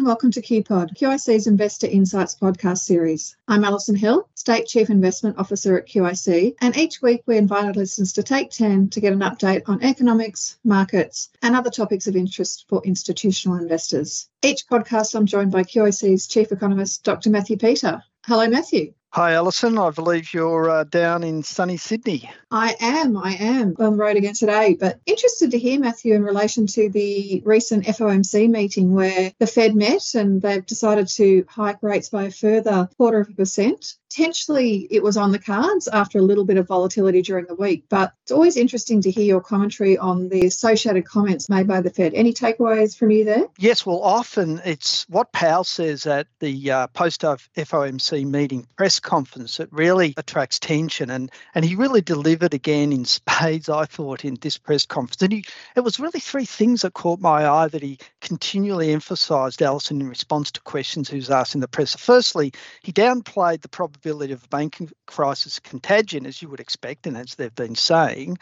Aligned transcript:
and 0.00 0.06
welcome 0.06 0.30
to 0.30 0.40
QPod, 0.40 0.96
QIC's 0.96 1.46
Investor 1.46 1.86
Insights 1.86 2.34
podcast 2.34 2.78
series. 2.78 3.36
I'm 3.46 3.64
Alison 3.64 3.94
Hill, 3.94 4.30
State 4.34 4.64
Chief 4.66 4.88
Investment 4.88 5.36
Officer 5.36 5.76
at 5.76 5.86
QIC, 5.86 6.54
and 6.62 6.74
each 6.74 7.02
week 7.02 7.22
we 7.26 7.36
invite 7.36 7.66
our 7.66 7.74
listeners 7.74 8.14
to 8.14 8.22
take 8.22 8.50
10 8.50 8.88
to 8.88 9.00
get 9.02 9.12
an 9.12 9.18
update 9.18 9.60
on 9.66 9.82
economics, 9.82 10.58
markets, 10.64 11.28
and 11.42 11.54
other 11.54 11.68
topics 11.68 12.06
of 12.06 12.16
interest 12.16 12.64
for 12.66 12.80
institutional 12.82 13.58
investors. 13.58 14.30
Each 14.42 14.66
podcast 14.66 15.14
I'm 15.14 15.26
joined 15.26 15.52
by 15.52 15.64
QIC's 15.64 16.28
Chief 16.28 16.50
Economist, 16.50 17.04
Dr. 17.04 17.28
Matthew 17.28 17.58
Peter. 17.58 18.02
Hello, 18.24 18.48
Matthew. 18.48 18.94
Hi, 19.12 19.32
Alison. 19.32 19.76
I 19.76 19.90
believe 19.90 20.32
you're 20.32 20.70
uh, 20.70 20.84
down 20.84 21.24
in 21.24 21.42
sunny 21.42 21.78
Sydney. 21.78 22.30
I 22.52 22.76
am. 22.78 23.16
I 23.16 23.32
am 23.32 23.74
on 23.80 23.96
the 23.96 24.04
road 24.04 24.16
again 24.16 24.34
today. 24.34 24.76
But 24.78 25.00
interested 25.04 25.50
to 25.50 25.58
hear, 25.58 25.80
Matthew, 25.80 26.14
in 26.14 26.22
relation 26.22 26.68
to 26.68 26.88
the 26.88 27.42
recent 27.44 27.86
FOMC 27.86 28.48
meeting 28.48 28.94
where 28.94 29.32
the 29.40 29.48
Fed 29.48 29.74
met 29.74 30.14
and 30.14 30.40
they've 30.40 30.64
decided 30.64 31.08
to 31.08 31.44
hike 31.48 31.82
rates 31.82 32.08
by 32.08 32.26
a 32.26 32.30
further 32.30 32.88
quarter 32.96 33.18
of 33.18 33.30
a 33.30 33.32
percent 33.32 33.96
potentially 34.10 34.88
it 34.90 35.02
was 35.02 35.16
on 35.16 35.30
the 35.30 35.38
cards 35.38 35.86
after 35.88 36.18
a 36.18 36.22
little 36.22 36.44
bit 36.44 36.56
of 36.56 36.66
volatility 36.66 37.22
during 37.22 37.46
the 37.46 37.54
week. 37.54 37.84
But 37.88 38.12
it's 38.22 38.32
always 38.32 38.56
interesting 38.56 39.00
to 39.02 39.10
hear 39.10 39.24
your 39.24 39.40
commentary 39.40 39.96
on 39.96 40.28
the 40.28 40.46
associated 40.46 41.06
comments 41.06 41.48
made 41.48 41.68
by 41.68 41.80
the 41.80 41.90
Fed. 41.90 42.12
Any 42.14 42.32
takeaways 42.32 42.96
from 42.96 43.12
you 43.12 43.24
there? 43.24 43.46
Yes, 43.58 43.86
well, 43.86 44.02
often 44.02 44.60
it's 44.64 45.08
what 45.08 45.32
Powell 45.32 45.64
says 45.64 46.06
at 46.06 46.26
the 46.40 46.70
uh, 46.70 46.86
post 46.88 47.20
FOMC 47.22 48.26
meeting 48.26 48.66
press 48.76 48.98
conference 48.98 49.58
that 49.58 49.72
really 49.72 50.14
attracts 50.16 50.58
tension. 50.58 51.10
And, 51.10 51.30
and 51.54 51.64
he 51.64 51.76
really 51.76 52.00
delivered 52.00 52.52
again 52.52 52.92
in 52.92 53.04
spades, 53.04 53.68
I 53.68 53.84
thought, 53.84 54.24
in 54.24 54.36
this 54.40 54.58
press 54.58 54.86
conference. 54.86 55.22
And 55.22 55.32
he, 55.32 55.44
it 55.76 55.80
was 55.80 56.00
really 56.00 56.20
three 56.20 56.46
things 56.46 56.82
that 56.82 56.94
caught 56.94 57.20
my 57.20 57.48
eye 57.48 57.68
that 57.68 57.82
he 57.82 57.98
continually 58.20 58.92
emphasised, 58.92 59.62
Alison, 59.62 60.00
in 60.00 60.08
response 60.08 60.50
to 60.52 60.60
questions 60.62 61.08
he 61.08 61.16
was 61.16 61.30
asked 61.30 61.54
in 61.54 61.60
the 61.60 61.68
press. 61.68 61.94
Firstly, 61.94 62.52
he 62.82 62.92
downplayed 62.92 63.60
the 63.60 63.68
probability 63.68 63.99
probability 64.00 64.32
of 64.32 64.44
a 64.44 64.48
banking 64.48 64.90
crisis 65.06 65.58
contagion, 65.58 66.26
as 66.26 66.40
you 66.40 66.48
would 66.48 66.60
expect, 66.60 67.06
and 67.06 67.16
as 67.16 67.34
they've 67.34 67.54
been 67.54 67.74
saying, 67.74 68.38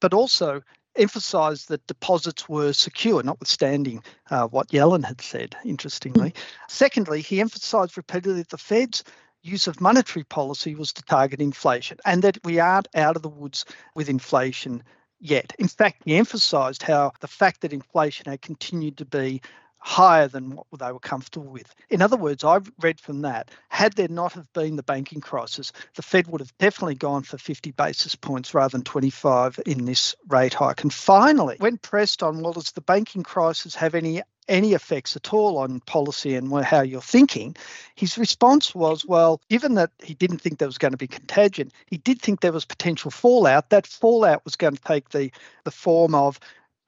but 0.00 0.14
also 0.14 0.62
emphasised 0.96 1.68
that 1.68 1.86
deposits 1.86 2.48
were 2.48 2.72
secure, 2.72 3.22
notwithstanding 3.22 4.02
uh, 4.30 4.46
what 4.48 4.68
Yellen 4.68 5.04
had 5.04 5.20
said, 5.20 5.56
interestingly. 5.64 6.30
Mm. 6.30 6.36
Secondly, 6.68 7.22
he 7.22 7.40
emphasised 7.40 7.96
repeatedly 7.96 8.38
that 8.38 8.50
the 8.50 8.58
Fed's 8.58 9.04
use 9.42 9.66
of 9.66 9.80
monetary 9.80 10.24
policy 10.24 10.74
was 10.74 10.92
to 10.92 11.02
target 11.02 11.40
inflation 11.40 11.98
and 12.04 12.22
that 12.22 12.38
we 12.44 12.60
aren't 12.60 12.88
out 12.94 13.16
of 13.16 13.22
the 13.22 13.28
woods 13.28 13.64
with 13.94 14.08
inflation 14.08 14.82
yet. 15.18 15.52
In 15.58 15.66
fact, 15.66 16.02
he 16.04 16.14
emphasised 16.14 16.82
how 16.82 17.12
the 17.20 17.26
fact 17.26 17.62
that 17.62 17.72
inflation 17.72 18.30
had 18.30 18.42
continued 18.42 18.98
to 18.98 19.04
be 19.04 19.40
higher 19.82 20.28
than 20.28 20.52
what 20.52 20.66
they 20.78 20.92
were 20.92 21.00
comfortable 21.00 21.48
with. 21.48 21.74
In 21.90 22.02
other 22.02 22.16
words, 22.16 22.44
I've 22.44 22.70
read 22.80 23.00
from 23.00 23.22
that, 23.22 23.50
had 23.68 23.94
there 23.94 24.08
not 24.08 24.32
have 24.34 24.50
been 24.52 24.76
the 24.76 24.82
banking 24.82 25.20
crisis, 25.20 25.72
the 25.96 26.02
Fed 26.02 26.28
would 26.28 26.40
have 26.40 26.56
definitely 26.58 26.94
gone 26.94 27.24
for 27.24 27.36
50 27.36 27.72
basis 27.72 28.14
points 28.14 28.54
rather 28.54 28.70
than 28.70 28.84
25 28.84 29.58
in 29.66 29.84
this 29.84 30.14
rate 30.28 30.54
hike. 30.54 30.82
And 30.82 30.94
finally, 30.94 31.56
when 31.58 31.78
pressed 31.78 32.22
on, 32.22 32.42
well, 32.42 32.52
does 32.52 32.70
the 32.70 32.80
banking 32.80 33.24
crisis 33.24 33.74
have 33.74 33.96
any 33.96 34.22
any 34.48 34.72
effects 34.72 35.14
at 35.16 35.32
all 35.32 35.58
on 35.58 35.80
policy 35.80 36.34
and 36.34 36.52
how 36.64 36.80
you're 36.80 37.00
thinking, 37.00 37.54
his 37.94 38.18
response 38.18 38.74
was, 38.74 39.06
well, 39.06 39.40
given 39.48 39.74
that 39.74 39.90
he 40.02 40.14
didn't 40.14 40.38
think 40.40 40.58
there 40.58 40.66
was 40.66 40.78
going 40.78 40.90
to 40.90 40.98
be 40.98 41.06
contagion, 41.06 41.70
he 41.86 41.96
did 41.96 42.20
think 42.20 42.40
there 42.40 42.52
was 42.52 42.64
potential 42.64 43.10
fallout. 43.10 43.70
That 43.70 43.86
fallout 43.86 44.44
was 44.44 44.56
going 44.56 44.74
to 44.74 44.82
take 44.82 45.10
the, 45.10 45.30
the 45.64 45.70
form 45.70 46.14
of 46.14 46.40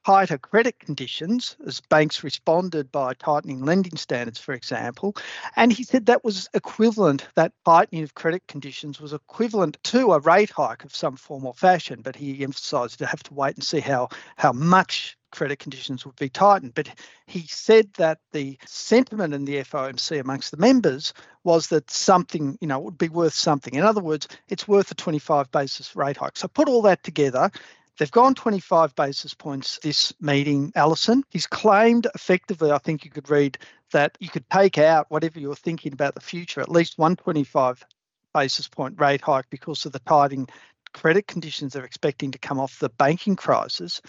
tighter 0.05 0.39
credit 0.39 0.79
conditions 0.79 1.57
as 1.67 1.81
banks 1.81 2.23
responded 2.23 2.93
by 2.93 3.15
tightening 3.15 3.65
lending 3.65 3.97
standards, 3.97 4.39
for 4.39 4.53
example. 4.53 5.17
And 5.57 5.73
he 5.73 5.83
said 5.83 6.07
that 6.07 6.25
was 6.25 6.49
equivalent, 6.55 7.27
that 7.35 7.53
tightening 7.65 8.03
of 8.03 8.15
credit 8.15 8.47
conditions 8.47 9.01
was 9.01 9.13
equivalent 9.13 9.79
to 9.85 10.13
a 10.13 10.21
rate 10.21 10.51
hike 10.51 10.85
of 10.85 10.95
some 10.95 11.17
form 11.17 11.47
or 11.47 11.55
fashion. 11.55 12.01
But 12.03 12.17
he 12.17 12.43
emphasised 12.43 12.99
to 12.99 13.07
have 13.07 13.23
to 13.25 13.35
wait 13.35 13.57
and 13.57 13.65
see 13.65 13.81
how, 13.81 14.09
how 14.37 14.53
much 14.53 15.17
credit 15.35 15.59
conditions 15.59 16.07
would 16.07 16.17
be 16.17 16.29
tightened. 16.29 16.75
But 16.75 16.89
he 17.27 17.41
said 17.41 17.93
that 17.95 18.19
the 18.33 18.59
sentiment 18.67 19.35
in 19.35 19.45
the 19.45 19.57
FOMC 19.57 20.21
amongst 20.21 20.51
the 20.51 20.57
members 20.57 21.13
was 21.43 21.69
that 21.69 21.91
something, 21.91 22.57
you 22.61 22.69
know, 22.69 22.79
would 22.79 22.97
be 22.97 23.09
worth 23.09 23.35
something. 23.35 23.75
In 23.75 23.85
other 23.85 24.01
words, 24.01 24.29
it's 24.49 24.69
worth 24.69 24.91
a 24.91 24.95
25 24.95 25.51
basis 25.51 25.95
rate 25.97 26.17
hike. 26.17 26.37
So 26.37 26.49
put 26.49 26.69
all 26.69 26.83
that 26.83 27.03
together, 27.03 27.51
They've 27.99 28.11
gone 28.11 28.35
25 28.35 28.95
basis 28.97 29.35
points 29.35 29.79
this 29.79 30.13
meeting, 30.21 30.73
Allison. 30.75 31.23
He's 31.31 31.47
claimed 31.47 32.09
effectively, 32.15 32.73
I 32.73 32.79
think 32.79 33.05
you 33.05 33.11
could 33.11 33.31
read 33.31 33.59
that 33.93 34.17
you 34.19 34.29
could 34.29 34.49
take 34.51 34.79
out 34.79 35.11
whatever 35.11 35.39
you're 35.39 35.55
thinking 35.55 35.93
about 35.93 36.15
the 36.15 36.21
future, 36.21 36.61
at 36.61 36.69
least 36.69 36.99
125 36.99 37.85
basis 38.33 38.67
point 38.67 38.99
rate 38.99 39.21
hike 39.21 39.49
because 39.49 39.87
of 39.87 39.93
the 39.93 40.01
tightening 40.01 40.49
credit 40.93 41.27
conditions 41.27 41.73
they're 41.73 41.85
expecting 41.85 42.33
to 42.33 42.39
come 42.39 42.59
off 42.59 42.79
the 42.81 42.89
banking 42.89 43.37
crisis. 43.37 44.03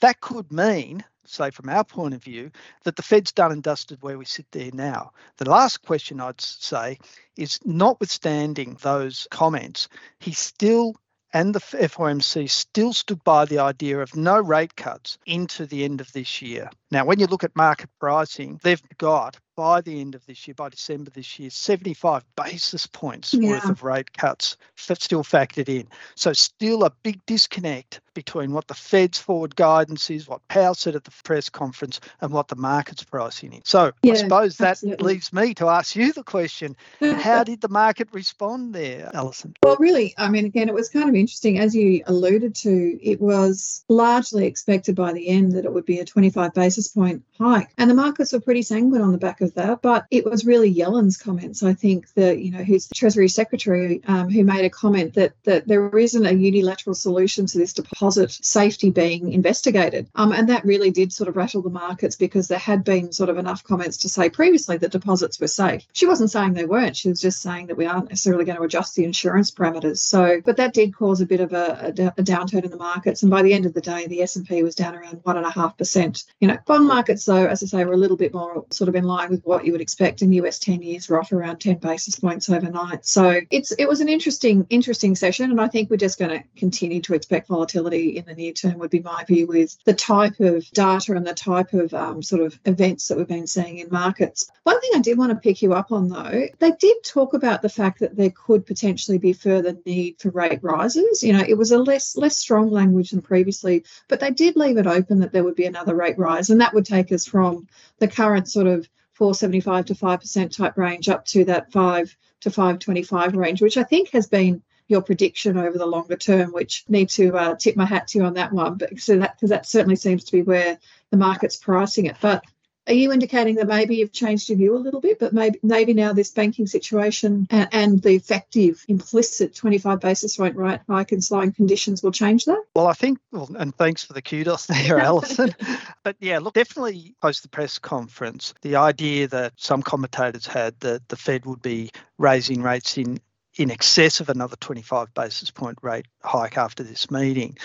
That 0.00 0.20
could 0.20 0.52
mean, 0.52 1.04
say 1.24 1.50
from 1.50 1.68
our 1.68 1.84
point 1.84 2.14
of 2.14 2.22
view, 2.22 2.50
that 2.84 2.96
the 2.96 3.02
Fed's 3.02 3.32
done 3.32 3.52
and 3.52 3.62
dusted 3.62 4.02
where 4.02 4.18
we 4.18 4.24
sit 4.24 4.46
there 4.50 4.70
now. 4.72 5.12
The 5.36 5.50
last 5.50 5.82
question 5.82 6.20
I'd 6.20 6.40
say 6.40 6.98
is 7.36 7.60
notwithstanding 7.64 8.78
those 8.80 9.28
comments, 9.30 9.88
he 10.18 10.32
still 10.32 10.94
and 11.32 11.54
the 11.54 11.60
FOMC 11.60 12.48
still 12.48 12.92
stood 12.92 13.22
by 13.24 13.44
the 13.44 13.58
idea 13.58 14.00
of 14.00 14.16
no 14.16 14.40
rate 14.40 14.76
cuts 14.76 15.18
into 15.26 15.66
the 15.66 15.84
end 15.84 16.00
of 16.00 16.12
this 16.12 16.42
year. 16.42 16.70
Now, 16.90 17.04
when 17.04 17.20
you 17.20 17.26
look 17.26 17.44
at 17.44 17.56
market 17.56 17.90
pricing, 18.00 18.60
they've 18.62 18.82
got 18.98 19.38
by 19.58 19.80
the 19.80 20.00
end 20.00 20.14
of 20.14 20.24
this 20.26 20.46
year, 20.46 20.54
by 20.54 20.68
December 20.68 21.10
this 21.10 21.36
year, 21.36 21.50
75 21.50 22.22
basis 22.36 22.86
points 22.86 23.34
yeah. 23.34 23.50
worth 23.50 23.68
of 23.68 23.82
rate 23.82 24.16
cuts 24.16 24.56
still 24.76 25.24
factored 25.24 25.68
in. 25.68 25.88
So, 26.14 26.32
still 26.32 26.84
a 26.84 26.92
big 27.02 27.18
disconnect 27.26 28.00
between 28.14 28.52
what 28.52 28.68
the 28.68 28.74
Fed's 28.74 29.18
forward 29.18 29.54
guidance 29.56 30.10
is, 30.10 30.28
what 30.28 30.46
Powell 30.48 30.74
said 30.74 30.96
at 30.96 31.04
the 31.04 31.12
press 31.24 31.48
conference, 31.48 32.00
and 32.20 32.32
what 32.32 32.48
the 32.48 32.56
market's 32.56 33.02
pricing 33.02 33.52
in. 33.52 33.60
So, 33.64 33.92
yeah, 34.02 34.12
I 34.12 34.16
suppose 34.16 34.56
that 34.58 34.70
absolutely. 34.70 35.14
leaves 35.14 35.32
me 35.32 35.54
to 35.54 35.68
ask 35.68 35.94
you 35.96 36.12
the 36.12 36.24
question 36.24 36.76
how 37.00 37.42
did 37.42 37.60
the 37.60 37.68
market 37.68 38.08
respond 38.12 38.74
there, 38.74 39.10
Alison? 39.14 39.54
Well, 39.62 39.76
really, 39.78 40.14
I 40.18 40.28
mean, 40.30 40.44
again, 40.44 40.68
it 40.68 40.74
was 40.74 40.88
kind 40.88 41.08
of 41.08 41.14
interesting. 41.14 41.58
As 41.58 41.74
you 41.74 42.02
alluded 42.06 42.54
to, 42.56 42.98
it 43.02 43.20
was 43.20 43.84
largely 43.88 44.46
expected 44.46 44.94
by 44.94 45.12
the 45.12 45.28
end 45.28 45.52
that 45.52 45.64
it 45.64 45.72
would 45.72 45.86
be 45.86 45.98
a 45.98 46.04
25 46.04 46.54
basis 46.54 46.88
point 46.88 47.24
hike. 47.38 47.70
And 47.76 47.90
the 47.90 47.94
markets 47.94 48.32
were 48.32 48.40
pretty 48.40 48.62
sanguine 48.62 49.02
on 49.02 49.12
the 49.12 49.18
back 49.18 49.40
of 49.40 49.47
of 49.48 49.54
that, 49.54 49.82
but 49.82 50.06
it 50.10 50.24
was 50.24 50.46
really 50.46 50.68
Yellen's 50.68 51.16
comments. 51.16 51.62
I 51.62 51.74
think 51.74 52.12
that 52.14 52.38
you 52.38 52.50
know, 52.50 52.62
who's 52.62 52.86
the 52.86 52.94
Treasury 52.94 53.28
Secretary, 53.28 54.02
um, 54.06 54.30
who 54.30 54.44
made 54.44 54.64
a 54.64 54.70
comment 54.70 55.14
that 55.14 55.32
that 55.44 55.66
there 55.66 55.96
isn't 55.98 56.26
a 56.26 56.32
unilateral 56.32 56.94
solution 56.94 57.46
to 57.46 57.58
this 57.58 57.72
deposit 57.72 58.30
safety 58.30 58.90
being 58.90 59.32
investigated, 59.32 60.08
um, 60.14 60.32
and 60.32 60.48
that 60.48 60.64
really 60.64 60.90
did 60.90 61.12
sort 61.12 61.28
of 61.28 61.36
rattle 61.36 61.62
the 61.62 61.70
markets 61.70 62.16
because 62.16 62.48
there 62.48 62.58
had 62.58 62.84
been 62.84 63.12
sort 63.12 63.30
of 63.30 63.38
enough 63.38 63.64
comments 63.64 63.98
to 63.98 64.08
say 64.08 64.30
previously 64.30 64.76
that 64.76 64.92
deposits 64.92 65.40
were 65.40 65.48
safe. 65.48 65.86
She 65.92 66.06
wasn't 66.06 66.30
saying 66.30 66.54
they 66.54 66.64
weren't. 66.64 66.96
She 66.96 67.08
was 67.08 67.20
just 67.20 67.42
saying 67.42 67.66
that 67.66 67.76
we 67.76 67.86
aren't 67.86 68.08
necessarily 68.08 68.44
going 68.44 68.58
to 68.58 68.64
adjust 68.64 68.94
the 68.94 69.04
insurance 69.04 69.50
parameters. 69.50 69.98
So, 69.98 70.40
but 70.44 70.56
that 70.56 70.74
did 70.74 70.94
cause 70.94 71.20
a 71.20 71.26
bit 71.26 71.40
of 71.40 71.52
a, 71.52 71.92
a, 71.98 72.20
a 72.20 72.22
downturn 72.22 72.64
in 72.64 72.70
the 72.70 72.76
markets, 72.76 73.22
and 73.22 73.30
by 73.30 73.42
the 73.42 73.52
end 73.52 73.66
of 73.66 73.74
the 73.74 73.80
day, 73.80 74.06
the 74.06 74.22
S 74.22 74.36
and 74.36 74.46
P 74.46 74.62
was 74.62 74.74
down 74.74 74.94
around 74.94 75.20
one 75.24 75.36
and 75.36 75.46
a 75.46 75.50
half 75.50 75.76
percent. 75.76 76.24
You 76.40 76.48
know, 76.48 76.58
bond 76.66 76.86
markets 76.86 77.24
though, 77.24 77.46
as 77.46 77.62
I 77.62 77.66
say, 77.66 77.84
were 77.84 77.92
a 77.92 77.96
little 77.96 78.16
bit 78.16 78.34
more 78.34 78.64
sort 78.70 78.88
of 78.88 78.94
in 78.94 79.04
line 79.04 79.30
with 79.30 79.37
with 79.38 79.46
what 79.46 79.64
you 79.64 79.72
would 79.72 79.80
expect 79.80 80.22
in 80.22 80.32
US 80.32 80.58
10 80.58 80.82
years, 80.82 81.10
off 81.10 81.32
around 81.32 81.58
10 81.58 81.78
basis 81.78 82.18
points 82.18 82.48
overnight. 82.48 83.06
So 83.06 83.40
it's 83.50 83.72
it 83.72 83.88
was 83.88 84.00
an 84.00 84.08
interesting, 84.08 84.66
interesting 84.70 85.14
session. 85.14 85.50
And 85.50 85.60
I 85.60 85.68
think 85.68 85.90
we're 85.90 85.96
just 85.96 86.18
going 86.18 86.30
to 86.30 86.44
continue 86.56 87.00
to 87.02 87.14
expect 87.14 87.48
volatility 87.48 88.16
in 88.16 88.24
the 88.24 88.34
near 88.34 88.52
term, 88.52 88.78
would 88.78 88.90
be 88.90 89.00
my 89.00 89.24
view, 89.24 89.46
with 89.46 89.76
the 89.84 89.94
type 89.94 90.40
of 90.40 90.68
data 90.72 91.14
and 91.14 91.26
the 91.26 91.34
type 91.34 91.72
of 91.72 91.94
um, 91.94 92.22
sort 92.22 92.42
of 92.42 92.58
events 92.64 93.08
that 93.08 93.18
we've 93.18 93.28
been 93.28 93.46
seeing 93.46 93.78
in 93.78 93.88
markets. 93.90 94.50
One 94.64 94.80
thing 94.80 94.90
I 94.94 95.00
did 95.00 95.18
want 95.18 95.30
to 95.30 95.36
pick 95.36 95.62
you 95.62 95.74
up 95.74 95.92
on, 95.92 96.08
though, 96.08 96.46
they 96.58 96.72
did 96.72 96.96
talk 97.04 97.34
about 97.34 97.62
the 97.62 97.68
fact 97.68 98.00
that 98.00 98.16
there 98.16 98.30
could 98.30 98.66
potentially 98.66 99.18
be 99.18 99.32
further 99.32 99.76
need 99.86 100.16
for 100.18 100.30
rate 100.30 100.60
rises. 100.62 101.22
You 101.22 101.32
know, 101.32 101.44
it 101.46 101.56
was 101.56 101.72
a 101.72 101.78
less 101.78 102.16
less 102.16 102.36
strong 102.36 102.70
language 102.70 103.10
than 103.10 103.22
previously, 103.22 103.84
but 104.08 104.20
they 104.20 104.30
did 104.30 104.56
leave 104.56 104.78
it 104.78 104.86
open 104.86 105.20
that 105.20 105.32
there 105.32 105.44
would 105.44 105.56
be 105.56 105.66
another 105.66 105.94
rate 105.94 106.18
rise, 106.18 106.50
and 106.50 106.60
that 106.60 106.74
would 106.74 106.86
take 106.86 107.12
us 107.12 107.26
from 107.26 107.68
the 107.98 108.08
current 108.08 108.48
sort 108.48 108.66
of 108.66 108.88
475 109.18 109.86
to 109.86 109.94
5% 109.94 110.56
type 110.56 110.76
range 110.78 111.08
up 111.08 111.24
to 111.26 111.44
that 111.44 111.72
5 111.72 112.16
to 112.42 112.50
525 112.50 113.34
range, 113.34 113.60
which 113.60 113.76
I 113.76 113.82
think 113.82 114.10
has 114.10 114.28
been 114.28 114.62
your 114.86 115.02
prediction 115.02 115.58
over 115.58 115.76
the 115.76 115.86
longer 115.86 116.16
term, 116.16 116.52
which 116.52 116.84
need 116.88 117.08
to 117.10 117.36
uh, 117.36 117.54
tip 117.56 117.76
my 117.76 117.84
hat 117.84 118.06
to 118.08 118.18
you 118.18 118.24
on 118.24 118.34
that 118.34 118.52
one. 118.52 118.76
But 118.76 118.98
so 119.00 119.18
that 119.18 119.34
because 119.34 119.50
that 119.50 119.66
certainly 119.66 119.96
seems 119.96 120.22
to 120.24 120.32
be 120.32 120.42
where 120.42 120.78
the 121.10 121.16
market's 121.16 121.56
pricing 121.56 122.06
it. 122.06 122.16
But 122.20 122.44
Are 122.88 122.94
you 122.94 123.12
indicating 123.12 123.56
that 123.56 123.66
maybe 123.66 123.96
you've 123.96 124.12
changed 124.12 124.48
your 124.48 124.56
view 124.56 124.74
a 124.74 124.78
little 124.78 125.00
bit, 125.00 125.18
but 125.18 125.34
maybe 125.34 125.58
maybe 125.62 125.92
now 125.92 126.14
this 126.14 126.30
banking 126.30 126.66
situation 126.66 127.46
and, 127.50 127.68
and 127.70 128.02
the 128.02 128.14
effective 128.14 128.82
implicit 128.88 129.54
25 129.54 130.00
basis 130.00 130.36
point 130.38 130.56
rate 130.56 130.80
hike 130.88 131.12
and 131.12 131.22
slowing 131.22 131.52
conditions 131.52 132.02
will 132.02 132.12
change 132.12 132.46
that? 132.46 132.64
Well, 132.74 132.86
I 132.86 132.94
think, 132.94 133.18
well, 133.30 133.50
and 133.58 133.76
thanks 133.76 134.04
for 134.04 134.14
the 134.14 134.22
kudos 134.22 134.66
there, 134.66 134.98
Alison. 135.00 135.54
but 136.02 136.16
yeah, 136.18 136.38
look, 136.38 136.54
definitely 136.54 137.14
post 137.20 137.42
the 137.42 137.48
press 137.48 137.78
conference, 137.78 138.54
the 138.62 138.76
idea 138.76 139.28
that 139.28 139.52
some 139.56 139.82
commentators 139.82 140.46
had 140.46 140.78
that 140.80 141.08
the 141.08 141.16
Fed 141.16 141.44
would 141.44 141.60
be 141.60 141.90
raising 142.16 142.62
rates 142.62 142.96
in 142.96 143.20
in 143.56 143.70
excess 143.70 144.20
of 144.20 144.28
another 144.28 144.56
25 144.56 145.12
basis 145.12 145.50
point 145.50 145.78
rate 145.82 146.06
hike 146.22 146.56
after 146.56 146.82
this 146.82 147.10
meeting, 147.10 147.58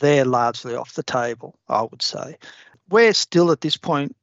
they're 0.00 0.24
largely 0.24 0.74
off 0.74 0.94
the 0.94 1.02
table, 1.02 1.58
I 1.68 1.82
would 1.82 2.02
say. 2.02 2.38
We're 2.88 3.12
still 3.12 3.50
at 3.50 3.60
this 3.60 3.76
point 3.76 4.16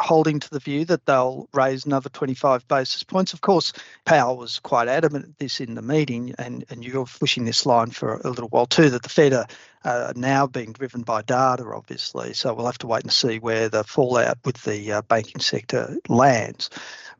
holding 0.00 0.40
to 0.40 0.50
the 0.50 0.58
view 0.58 0.84
that 0.86 1.06
they'll 1.06 1.48
raise 1.52 1.84
another 1.84 2.08
25 2.08 2.66
basis 2.66 3.02
points. 3.02 3.32
Of 3.32 3.40
course, 3.40 3.72
Powell 4.04 4.36
was 4.36 4.58
quite 4.58 4.88
adamant 4.88 5.26
at 5.26 5.38
this 5.38 5.60
in 5.60 5.74
the 5.74 5.82
meeting, 5.82 6.34
and, 6.38 6.64
and 6.70 6.84
you're 6.84 7.06
pushing 7.06 7.44
this 7.44 7.66
line 7.66 7.90
for 7.90 8.14
a 8.16 8.28
little 8.28 8.48
while 8.48 8.66
too, 8.66 8.90
that 8.90 9.02
the 9.02 9.08
Fed 9.08 9.32
are 9.32 9.46
uh, 9.84 10.12
now 10.16 10.46
being 10.46 10.72
driven 10.72 11.02
by 11.02 11.22
data, 11.22 11.64
obviously. 11.64 12.32
So 12.32 12.54
we'll 12.54 12.66
have 12.66 12.78
to 12.78 12.86
wait 12.86 13.02
and 13.02 13.12
see 13.12 13.38
where 13.38 13.68
the 13.68 13.84
fallout 13.84 14.38
with 14.44 14.62
the 14.62 14.92
uh, 14.92 15.02
banking 15.02 15.40
sector 15.40 15.96
lands. 16.08 16.70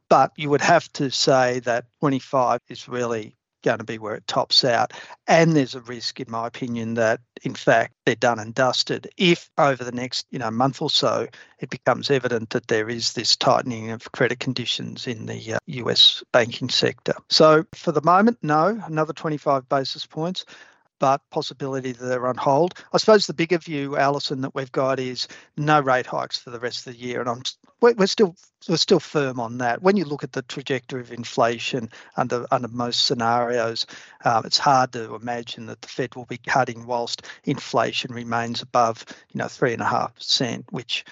But 0.09 0.33
you 0.37 0.51
would 0.51 0.61
have 0.61 0.93
to 0.95 1.11
say 1.11 1.61
that 1.61 1.85
25 2.01 2.61
is 2.69 2.89
really 2.89 3.37
going 3.63 3.79
to 3.79 3.85
be 3.85 3.99
where 3.99 4.15
it 4.15 4.27
tops 4.27 4.65
out. 4.65 4.93
And 5.27 5.55
there's 5.55 5.75
a 5.75 5.81
risk, 5.81 6.21
in 6.21 6.31
my 6.31 6.47
opinion, 6.47 6.95
that 6.95 7.21
in 7.43 7.55
fact 7.55 7.95
they're 8.05 8.15
done 8.15 8.39
and 8.39 8.55
dusted 8.55 9.09
if 9.17 9.51
over 9.57 9.83
the 9.83 9.93
next 9.93 10.27
you 10.31 10.39
know 10.39 10.51
month 10.51 10.83
or 10.83 10.91
so 10.91 11.27
it 11.59 11.71
becomes 11.71 12.11
evident 12.11 12.51
that 12.51 12.69
there 12.69 12.89
is 12.89 13.13
this 13.15 13.37
tightening 13.37 13.91
of 13.91 14.13
credit 14.13 14.41
conditions 14.41 15.07
in 15.07 15.27
the 15.27 15.55
uh, 15.55 15.59
US 15.67 16.23
banking 16.33 16.69
sector. 16.69 17.15
So 17.29 17.65
for 17.75 17.93
the 17.93 18.03
moment, 18.03 18.39
no, 18.43 18.81
another 18.85 19.13
25 19.13 19.69
basis 19.69 20.07
points 20.07 20.45
but 21.01 21.29
possibility 21.31 21.91
that 21.91 22.05
they're 22.05 22.29
on 22.29 22.37
hold. 22.37 22.75
I 22.93 22.99
suppose 22.99 23.27
the 23.27 23.35
bigger 23.35 23.59
view, 23.59 23.97
Alison, 23.97 24.43
that 24.43 24.55
we've 24.55 24.71
got 24.71 25.01
is 25.01 25.27
no 25.57 25.81
rate 25.81 26.07
hikes 26.07 26.39
for 26.39 26.51
the 26.51 26.61
rest 26.61 26.87
of 26.87 26.93
the 26.93 27.01
year, 27.01 27.21
and 27.21 27.29
I'm 27.29 27.43
we're 27.81 28.07
still 28.07 28.37
we're 28.69 28.77
still 28.77 29.01
firm 29.01 29.41
on 29.41 29.59
that. 29.59 29.83
When 29.83 29.97
you 29.97 30.05
look 30.05 30.23
at 30.23 30.33
the 30.33 30.43
trajectory 30.43 31.01
of 31.01 31.11
inflation 31.11 31.89
under 32.17 32.47
under 32.51 32.69
most 32.69 33.07
scenarios, 33.07 33.87
um, 34.25 34.45
it's 34.45 34.59
hard 34.59 34.93
to 34.93 35.15
imagine 35.15 35.67
that 35.67 35.81
the 35.81 35.89
Fed 35.89 36.15
will 36.15 36.27
be 36.27 36.39
cutting 36.39 36.87
whilst 36.87 37.27
inflation 37.45 38.13
remains 38.13 38.63
above 38.63 39.05
you 39.33 39.39
know 39.39 39.49
three 39.49 39.73
and 39.73 39.83
a 39.83 39.87
half 39.87 40.15
percent, 40.15 40.67
which 40.71 41.05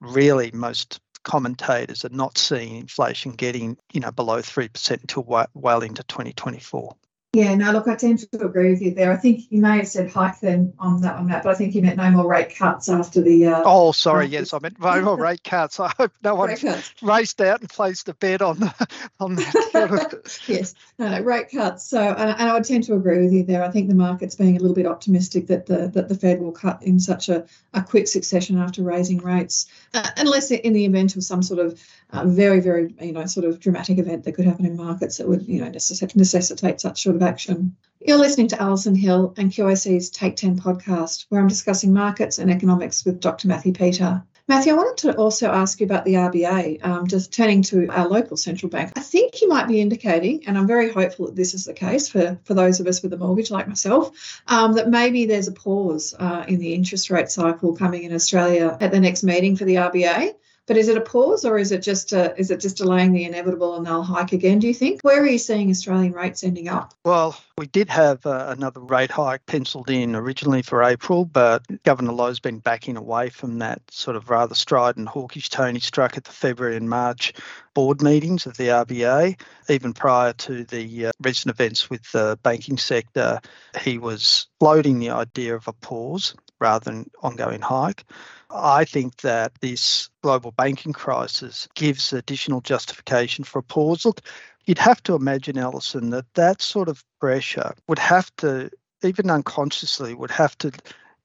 really 0.00 0.50
most 0.52 1.00
commentators 1.22 2.04
are 2.04 2.10
not 2.10 2.38
seeing 2.38 2.76
inflation 2.76 3.32
getting 3.32 3.76
you 3.92 4.00
know 4.00 4.12
below 4.12 4.40
three 4.40 4.68
percent 4.68 5.02
until 5.02 5.24
well 5.54 5.82
into 5.82 6.02
2024. 6.04 6.96
Yeah, 7.32 7.54
no, 7.54 7.70
look, 7.70 7.86
I 7.86 7.96
tend 7.96 8.20
to 8.20 8.46
agree 8.46 8.70
with 8.70 8.80
you 8.80 8.94
there. 8.94 9.12
I 9.12 9.16
think 9.16 9.42
you 9.50 9.60
may 9.60 9.76
have 9.76 9.88
said 9.88 10.10
hike 10.10 10.40
then 10.40 10.72
on 10.78 11.02
that 11.02 11.16
one, 11.16 11.26
Matt, 11.26 11.42
but 11.42 11.50
I 11.50 11.54
think 11.54 11.74
you 11.74 11.82
meant 11.82 11.98
no 11.98 12.10
more 12.10 12.26
rate 12.26 12.56
cuts 12.56 12.88
after 12.88 13.20
the. 13.20 13.46
Uh, 13.48 13.62
oh, 13.66 13.92
sorry. 13.92 14.26
Yes, 14.26 14.54
I 14.54 14.58
meant 14.58 14.80
no 14.80 15.02
more 15.02 15.18
rate 15.18 15.44
cuts. 15.44 15.78
I 15.80 15.92
hope 15.98 16.12
no 16.24 16.34
one 16.34 16.56
raced 17.02 17.40
out 17.42 17.60
and 17.60 17.68
placed 17.68 18.08
a 18.08 18.14
bet 18.14 18.40
on 18.40 18.60
the, 18.60 18.88
on 19.20 19.34
that. 19.34 20.40
yes, 20.46 20.74
no, 20.98 21.10
no, 21.10 21.20
rate 21.20 21.50
cuts. 21.50 21.84
So, 21.84 22.00
and, 22.00 22.30
and, 22.30 22.48
I 22.48 22.54
would 22.54 22.64
tend 22.64 22.84
to 22.84 22.94
agree 22.94 23.22
with 23.22 23.34
you 23.34 23.44
there. 23.44 23.62
I 23.62 23.70
think 23.70 23.88
the 23.88 23.94
market's 23.94 24.34
being 24.34 24.56
a 24.56 24.60
little 24.60 24.74
bit 24.74 24.86
optimistic 24.86 25.48
that 25.48 25.66
the 25.66 25.88
that 25.88 26.08
the 26.08 26.14
Fed 26.14 26.40
will 26.40 26.52
cut 26.52 26.82
in 26.84 26.98
such 26.98 27.28
a, 27.28 27.44
a 27.74 27.82
quick 27.82 28.08
succession 28.08 28.56
after 28.56 28.82
raising 28.82 29.18
rates, 29.18 29.66
uh, 29.92 30.08
unless 30.16 30.50
in 30.50 30.72
the 30.72 30.86
event 30.86 31.16
of 31.16 31.24
some 31.24 31.42
sort 31.42 31.60
of 31.60 31.78
uh, 32.10 32.24
very, 32.24 32.60
very, 32.60 32.94
you 33.00 33.12
know, 33.12 33.26
sort 33.26 33.44
of 33.44 33.58
dramatic 33.58 33.98
event 33.98 34.24
that 34.24 34.32
could 34.32 34.44
happen 34.44 34.64
in 34.64 34.76
markets 34.76 35.18
that 35.18 35.28
would, 35.28 35.46
you 35.46 35.60
know, 35.60 35.68
necessitate, 35.68 36.14
necessitate 36.14 36.80
such 36.80 37.02
sort 37.02 37.15
of 37.16 37.22
action. 37.22 37.76
You're 38.00 38.18
listening 38.18 38.48
to 38.48 38.62
Alison 38.62 38.94
Hill 38.94 39.34
and 39.36 39.50
QIC's 39.50 40.10
Take 40.10 40.36
10 40.36 40.60
podcast, 40.60 41.26
where 41.28 41.40
I'm 41.40 41.48
discussing 41.48 41.92
markets 41.92 42.38
and 42.38 42.50
economics 42.50 43.04
with 43.04 43.20
Dr. 43.20 43.48
Matthew 43.48 43.72
Peter. 43.72 44.22
Matthew, 44.48 44.74
I 44.74 44.76
wanted 44.76 44.98
to 44.98 45.16
also 45.16 45.50
ask 45.50 45.80
you 45.80 45.86
about 45.86 46.04
the 46.04 46.14
RBA, 46.14 46.86
um, 46.86 47.08
just 47.08 47.32
turning 47.32 47.62
to 47.62 47.88
our 47.88 48.06
local 48.06 48.36
central 48.36 48.70
bank. 48.70 48.92
I 48.94 49.00
think 49.00 49.42
you 49.42 49.48
might 49.48 49.66
be 49.66 49.80
indicating, 49.80 50.44
and 50.46 50.56
I'm 50.56 50.68
very 50.68 50.92
hopeful 50.92 51.26
that 51.26 51.34
this 51.34 51.52
is 51.52 51.64
the 51.64 51.72
case 51.72 52.08
for, 52.08 52.38
for 52.44 52.54
those 52.54 52.78
of 52.78 52.86
us 52.86 53.02
with 53.02 53.12
a 53.12 53.16
mortgage 53.16 53.50
like 53.50 53.66
myself, 53.66 54.40
um, 54.46 54.74
that 54.74 54.88
maybe 54.88 55.26
there's 55.26 55.48
a 55.48 55.52
pause 55.52 56.14
uh, 56.16 56.44
in 56.46 56.60
the 56.60 56.74
interest 56.74 57.10
rate 57.10 57.28
cycle 57.28 57.74
coming 57.74 58.04
in 58.04 58.14
Australia 58.14 58.76
at 58.80 58.92
the 58.92 59.00
next 59.00 59.24
meeting 59.24 59.56
for 59.56 59.64
the 59.64 59.76
RBA. 59.76 60.34
But 60.66 60.76
is 60.76 60.88
it 60.88 60.96
a 60.96 61.00
pause 61.00 61.44
or 61.44 61.58
is 61.58 61.70
it 61.70 61.82
just 61.82 62.12
a, 62.12 62.36
is 62.38 62.50
it 62.50 62.58
just 62.58 62.76
delaying 62.76 63.12
the 63.12 63.24
inevitable 63.24 63.76
and 63.76 63.86
they'll 63.86 64.02
hike 64.02 64.32
again? 64.32 64.58
Do 64.58 64.66
you 64.66 64.74
think? 64.74 65.00
Where 65.02 65.22
are 65.22 65.26
you 65.26 65.38
seeing 65.38 65.70
Australian 65.70 66.12
rates 66.12 66.42
ending 66.42 66.68
up? 66.68 66.92
Well, 67.04 67.40
we 67.56 67.66
did 67.66 67.88
have 67.88 68.26
uh, 68.26 68.46
another 68.48 68.80
rate 68.80 69.12
hike 69.12 69.46
penciled 69.46 69.90
in 69.90 70.16
originally 70.16 70.62
for 70.62 70.82
April, 70.82 71.24
but 71.24 71.62
Governor 71.84 72.12
Lowe's 72.12 72.40
been 72.40 72.58
backing 72.58 72.96
away 72.96 73.30
from 73.30 73.60
that 73.60 73.80
sort 73.90 74.16
of 74.16 74.28
rather 74.28 74.56
strident 74.56 75.08
hawkish 75.08 75.48
tone 75.50 75.74
he 75.74 75.80
struck 75.80 76.16
at 76.16 76.24
the 76.24 76.32
February 76.32 76.76
and 76.76 76.90
March 76.90 77.32
board 77.72 78.02
meetings 78.02 78.46
of 78.46 78.56
the 78.56 78.68
RBA. 78.68 79.40
Even 79.68 79.92
prior 79.92 80.32
to 80.32 80.64
the 80.64 81.06
uh, 81.06 81.12
recent 81.22 81.54
events 81.54 81.88
with 81.88 82.10
the 82.10 82.38
banking 82.42 82.78
sector, 82.78 83.40
he 83.80 83.98
was 83.98 84.48
floating 84.58 84.98
the 84.98 85.10
idea 85.10 85.54
of 85.54 85.68
a 85.68 85.72
pause 85.72 86.34
rather 86.60 86.84
than 86.84 87.10
ongoing 87.22 87.60
hike. 87.60 88.04
I 88.50 88.84
think 88.84 89.16
that 89.18 89.52
this 89.60 90.08
global 90.22 90.52
banking 90.52 90.92
crisis 90.92 91.68
gives 91.74 92.12
additional 92.12 92.60
justification 92.60 93.44
for 93.44 93.58
a 93.58 93.62
pause. 93.62 94.04
Look, 94.04 94.20
you'd 94.64 94.78
have 94.78 95.02
to 95.04 95.14
imagine, 95.14 95.58
Alison, 95.58 96.10
that 96.10 96.32
that 96.34 96.62
sort 96.62 96.88
of 96.88 97.04
pressure 97.20 97.74
would 97.88 97.98
have 97.98 98.34
to, 98.36 98.70
even 99.02 99.30
unconsciously, 99.30 100.14
would 100.14 100.30
have 100.30 100.56
to 100.58 100.72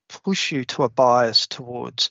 push 0.09 0.51
you 0.51 0.65
to 0.65 0.83
a 0.83 0.89
bias 0.89 1.47
towards 1.47 2.09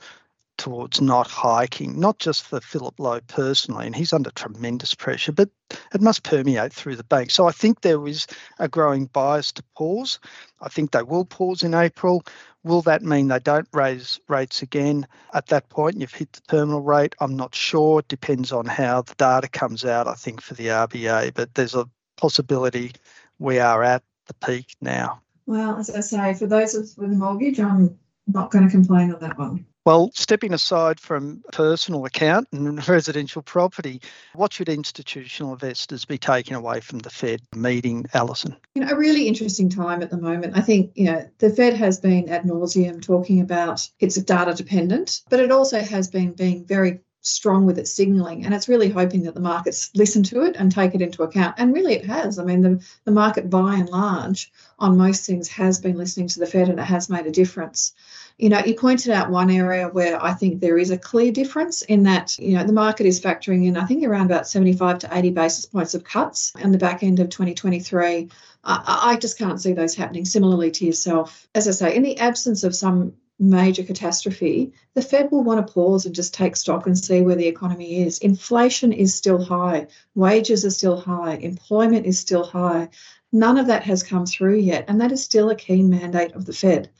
towards 0.60 1.00
not 1.00 1.26
hiking, 1.26 1.98
not 1.98 2.18
just 2.18 2.42
for 2.42 2.60
Philip 2.60 3.00
Lowe 3.00 3.20
personally, 3.28 3.86
and 3.86 3.96
he's 3.96 4.12
under 4.12 4.30
tremendous 4.30 4.94
pressure, 4.94 5.32
but 5.32 5.48
it 5.94 6.02
must 6.02 6.22
permeate 6.22 6.70
through 6.70 6.96
the 6.96 7.04
bank. 7.04 7.30
So 7.30 7.48
I 7.48 7.50
think 7.50 7.80
there 7.80 8.06
is 8.06 8.26
a 8.58 8.68
growing 8.68 9.06
bias 9.06 9.52
to 9.52 9.62
pause. 9.74 10.18
I 10.60 10.68
think 10.68 10.90
they 10.90 11.02
will 11.02 11.24
pause 11.24 11.62
in 11.62 11.72
April. 11.72 12.22
Will 12.62 12.82
that 12.82 13.02
mean 13.02 13.28
they 13.28 13.38
don't 13.38 13.68
raise 13.72 14.20
rates 14.28 14.60
again 14.60 15.06
at 15.32 15.46
that 15.46 15.70
point? 15.70 15.98
You've 15.98 16.12
hit 16.12 16.30
the 16.34 16.42
terminal 16.50 16.82
rate. 16.82 17.14
I'm 17.20 17.36
not 17.36 17.54
sure. 17.54 18.00
It 18.00 18.08
depends 18.08 18.52
on 18.52 18.66
how 18.66 19.00
the 19.00 19.14
data 19.14 19.48
comes 19.48 19.86
out, 19.86 20.06
I 20.06 20.14
think, 20.14 20.42
for 20.42 20.52
the 20.52 20.66
RBA, 20.66 21.32
but 21.32 21.54
there's 21.54 21.74
a 21.74 21.88
possibility 22.18 22.92
we 23.38 23.58
are 23.58 23.82
at 23.82 24.02
the 24.26 24.34
peak 24.34 24.76
now. 24.82 25.22
Well, 25.46 25.78
as 25.78 25.88
I 25.88 26.00
say, 26.00 26.34
for 26.34 26.46
those 26.46 26.74
with 26.98 27.12
a 27.12 27.16
mortgage, 27.16 27.58
I'm 27.58 27.98
not 28.26 28.50
going 28.50 28.64
to 28.64 28.70
complain 28.70 29.10
on 29.14 29.20
that 29.20 29.38
one. 29.38 29.64
Well, 29.86 30.10
stepping 30.14 30.52
aside 30.52 31.00
from 31.00 31.42
personal 31.52 32.04
account 32.04 32.48
and 32.52 32.86
residential 32.88 33.42
property, 33.42 34.02
what 34.34 34.52
should 34.52 34.68
institutional 34.68 35.52
investors 35.54 36.04
be 36.04 36.18
taking 36.18 36.54
away 36.54 36.80
from 36.80 36.98
the 36.98 37.10
Fed 37.10 37.40
meeting, 37.54 38.04
Alison? 38.12 38.56
You 38.74 38.84
know, 38.84 38.90
a 38.90 38.96
really 38.96 39.26
interesting 39.26 39.70
time 39.70 40.02
at 40.02 40.10
the 40.10 40.18
moment. 40.18 40.56
I 40.56 40.60
think, 40.60 40.92
you 40.94 41.06
know, 41.06 41.28
the 41.38 41.50
Fed 41.50 41.74
has 41.74 41.98
been 41.98 42.28
ad 42.28 42.44
nauseum 42.44 43.00
talking 43.00 43.40
about 43.40 43.88
it's 43.98 44.16
data 44.16 44.54
dependent, 44.54 45.22
but 45.30 45.40
it 45.40 45.50
also 45.50 45.80
has 45.80 46.08
been 46.08 46.32
being 46.32 46.66
very 46.66 47.00
strong 47.22 47.66
with 47.66 47.78
its 47.78 47.92
signaling 47.92 48.44
and 48.44 48.54
it's 48.54 48.68
really 48.68 48.88
hoping 48.88 49.22
that 49.22 49.34
the 49.34 49.40
markets 49.40 49.90
listen 49.94 50.22
to 50.22 50.42
it 50.42 50.56
and 50.56 50.72
take 50.72 50.94
it 50.94 51.02
into 51.02 51.22
account 51.22 51.54
and 51.58 51.74
really 51.74 51.94
it 51.94 52.06
has 52.06 52.38
i 52.38 52.44
mean 52.44 52.62
the, 52.62 52.82
the 53.04 53.10
market 53.10 53.50
by 53.50 53.74
and 53.74 53.88
large 53.90 54.50
on 54.78 54.96
most 54.96 55.26
things 55.26 55.48
has 55.48 55.78
been 55.78 55.96
listening 55.96 56.28
to 56.28 56.40
the 56.40 56.46
fed 56.46 56.68
and 56.68 56.80
it 56.80 56.84
has 56.84 57.10
made 57.10 57.26
a 57.26 57.30
difference 57.30 57.92
you 58.40 58.48
know, 58.48 58.58
you 58.64 58.74
pointed 58.74 59.12
out 59.12 59.30
one 59.30 59.50
area 59.50 59.86
where 59.86 60.22
I 60.22 60.32
think 60.32 60.60
there 60.60 60.78
is 60.78 60.90
a 60.90 60.96
clear 60.96 61.30
difference 61.30 61.82
in 61.82 62.04
that, 62.04 62.38
you 62.38 62.56
know, 62.56 62.64
the 62.64 62.72
market 62.72 63.04
is 63.04 63.20
factoring 63.20 63.66
in, 63.66 63.76
I 63.76 63.84
think, 63.84 64.02
around 64.02 64.26
about 64.26 64.48
75 64.48 65.00
to 65.00 65.10
80 65.12 65.30
basis 65.32 65.66
points 65.66 65.92
of 65.92 66.04
cuts 66.04 66.54
in 66.58 66.72
the 66.72 66.78
back 66.78 67.02
end 67.02 67.20
of 67.20 67.28
2023. 67.28 68.30
I, 68.64 69.00
I 69.12 69.16
just 69.16 69.36
can't 69.36 69.60
see 69.60 69.74
those 69.74 69.94
happening. 69.94 70.24
Similarly 70.24 70.70
to 70.70 70.86
yourself, 70.86 71.46
as 71.54 71.68
I 71.68 71.72
say, 71.72 71.94
in 71.94 72.02
the 72.02 72.18
absence 72.18 72.64
of 72.64 72.74
some 72.74 73.12
major 73.40 73.82
catastrophe, 73.82 74.72
the 74.94 75.02
Fed 75.02 75.32
will 75.32 75.42
want 75.42 75.66
to 75.66 75.72
pause 75.72 76.06
and 76.06 76.14
just 76.14 76.34
take 76.34 76.54
stock 76.54 76.86
and 76.86 76.96
see 76.96 77.22
where 77.22 77.36
the 77.36 77.48
economy 77.48 78.02
is. 78.02 78.18
Inflation 78.18 78.92
is 78.92 79.14
still 79.14 79.42
high, 79.42 79.88
wages 80.14 80.64
are 80.64 80.70
still 80.70 81.00
high, 81.00 81.34
employment 81.36 82.06
is 82.06 82.18
still 82.18 82.44
high. 82.44 82.90
None 83.32 83.58
of 83.58 83.68
that 83.68 83.82
has 83.84 84.02
come 84.02 84.26
through 84.26 84.58
yet, 84.58 84.84
and 84.86 85.00
that 85.00 85.12
is 85.12 85.24
still 85.24 85.50
a 85.50 85.56
key 85.56 85.82
mandate 85.82 86.32
of 86.32 86.44
the 86.44 86.52
Fed 86.52 86.90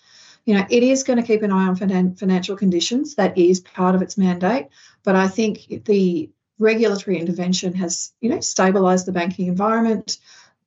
you 0.44 0.54
know, 0.54 0.66
it 0.68 0.82
is 0.82 1.02
going 1.02 1.18
to 1.18 1.26
keep 1.26 1.42
an 1.42 1.52
eye 1.52 1.66
on 1.66 1.76
financial 1.76 2.56
conditions. 2.56 3.14
That 3.14 3.37
is 3.37 3.61
part 3.61 3.94
of 3.94 4.02
its 4.02 4.16
mandate. 4.16 4.68
But 5.04 5.16
I 5.16 5.28
think 5.28 5.85
the 5.85 6.30
regulatory 6.59 7.18
intervention 7.18 7.75
has, 7.75 8.12
you 8.20 8.30
know, 8.30 8.38
stabilised 8.38 9.06
the 9.06 9.12
banking 9.12 9.47
environment. 9.47 10.18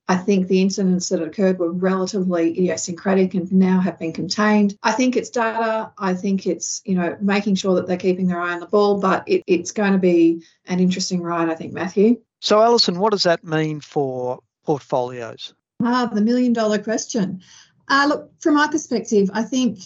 I 0.06 0.16
think 0.16 0.48
the 0.48 0.60
incidents 0.60 1.08
that 1.08 1.22
occurred 1.22 1.58
were 1.58 1.72
relatively 1.72 2.50
idiosyncratic 2.50 3.32
and 3.34 3.50
now 3.52 3.80
have 3.80 3.98
been 3.98 4.12
contained. 4.12 4.76
I 4.82 4.92
think 4.92 5.16
it's 5.16 5.30
data. 5.30 5.92
I 5.96 6.12
think 6.14 6.46
it's, 6.46 6.82
you 6.84 6.94
know, 6.94 7.16
making 7.20 7.54
sure 7.54 7.74
that 7.76 7.86
they're 7.86 7.96
keeping 7.96 8.26
their 8.26 8.40
eye 8.40 8.52
on 8.52 8.60
the 8.60 8.66
ball, 8.66 9.00
but 9.00 9.24
it, 9.26 9.42
it's 9.46 9.72
going 9.72 9.92
to 9.92 9.98
be 9.98 10.42
an 10.66 10.78
interesting 10.78 11.22
ride, 11.22 11.48
I 11.48 11.54
think, 11.54 11.72
Matthew. 11.72 12.20
So, 12.40 12.60
Alison, 12.62 12.98
what 12.98 13.12
does 13.12 13.22
that 13.22 13.44
mean 13.44 13.80
for 13.80 14.40
portfolios? 14.64 15.54
Ah, 15.82 16.10
the 16.12 16.20
million 16.20 16.52
dollar 16.52 16.78
question. 16.78 17.40
Uh, 17.88 18.06
look, 18.08 18.30
from 18.40 18.54
my 18.54 18.68
perspective, 18.68 19.30
I 19.32 19.42
think 19.42 19.78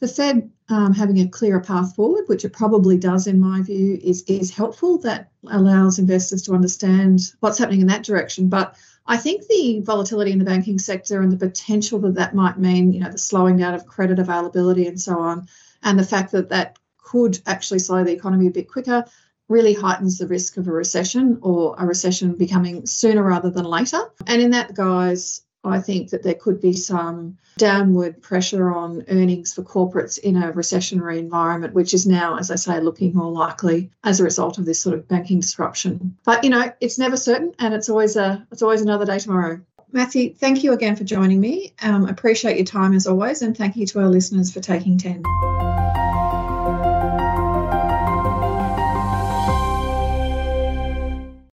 the 0.00 0.08
Fed 0.08 0.50
um, 0.70 0.92
having 0.94 1.18
a 1.20 1.28
clearer 1.28 1.60
path 1.60 1.94
forward, 1.94 2.24
which 2.26 2.44
it 2.44 2.52
probably 2.52 2.96
does 2.98 3.26
in 3.26 3.40
my 3.40 3.62
view, 3.62 3.98
is 4.02 4.22
is 4.22 4.50
helpful. 4.50 4.98
That 4.98 5.30
allows 5.48 5.98
investors 5.98 6.42
to 6.42 6.54
understand 6.54 7.20
what's 7.40 7.58
happening 7.58 7.80
in 7.80 7.86
that 7.88 8.04
direction. 8.04 8.48
But 8.48 8.76
I 9.08 9.16
think 9.16 9.46
the 9.46 9.80
volatility 9.80 10.32
in 10.32 10.38
the 10.38 10.44
banking 10.44 10.78
sector 10.78 11.22
and 11.22 11.32
the 11.32 11.46
potential 11.48 11.98
that 12.00 12.14
that 12.16 12.34
might 12.34 12.58
mean, 12.58 12.92
you 12.92 13.00
know, 13.00 13.10
the 13.10 13.18
slowing 13.18 13.56
down 13.56 13.74
of 13.74 13.86
credit 13.86 14.18
availability 14.18 14.86
and 14.86 15.00
so 15.00 15.18
on, 15.18 15.48
and 15.82 15.98
the 15.98 16.04
fact 16.04 16.30
that 16.32 16.50
that 16.50 16.78
could 16.98 17.40
actually 17.46 17.78
slow 17.78 18.04
the 18.04 18.12
economy 18.12 18.46
a 18.48 18.50
bit 18.50 18.70
quicker, 18.70 19.04
really 19.48 19.72
heightens 19.72 20.18
the 20.18 20.26
risk 20.26 20.58
of 20.58 20.68
a 20.68 20.72
recession 20.72 21.38
or 21.40 21.74
a 21.78 21.86
recession 21.86 22.34
becoming 22.34 22.84
sooner 22.84 23.22
rather 23.22 23.48
than 23.50 23.64
later. 23.64 24.00
And 24.26 24.42
in 24.42 24.50
that 24.50 24.74
guise, 24.74 25.40
I 25.68 25.80
think 25.80 26.10
that 26.10 26.22
there 26.22 26.34
could 26.34 26.60
be 26.60 26.72
some 26.72 27.38
downward 27.56 28.22
pressure 28.22 28.72
on 28.72 29.04
earnings 29.08 29.52
for 29.52 29.62
corporates 29.62 30.18
in 30.18 30.36
a 30.42 30.52
recessionary 30.52 31.18
environment, 31.18 31.74
which 31.74 31.92
is 31.92 32.06
now, 32.06 32.38
as 32.38 32.50
I 32.50 32.56
say, 32.56 32.80
looking 32.80 33.14
more 33.14 33.30
likely 33.30 33.90
as 34.04 34.20
a 34.20 34.24
result 34.24 34.58
of 34.58 34.64
this 34.64 34.80
sort 34.80 34.94
of 34.94 35.08
banking 35.08 35.40
disruption. 35.40 36.16
But 36.24 36.44
you 36.44 36.50
know, 36.50 36.72
it's 36.80 36.98
never 36.98 37.16
certain, 37.16 37.54
and 37.58 37.74
it's 37.74 37.88
always 37.88 38.16
a 38.16 38.46
it's 38.50 38.62
always 38.62 38.82
another 38.82 39.04
day 39.04 39.18
tomorrow. 39.18 39.60
Matthew, 39.90 40.34
thank 40.34 40.62
you 40.62 40.72
again 40.72 40.96
for 40.96 41.04
joining 41.04 41.40
me. 41.40 41.72
Um, 41.82 42.08
appreciate 42.08 42.56
your 42.56 42.66
time 42.66 42.94
as 42.94 43.06
always, 43.06 43.42
and 43.42 43.56
thank 43.56 43.76
you 43.76 43.86
to 43.86 44.00
our 44.00 44.08
listeners 44.08 44.52
for 44.52 44.60
taking 44.60 44.98
10. 44.98 45.67